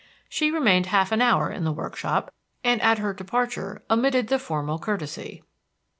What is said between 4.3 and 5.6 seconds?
formal courtesy.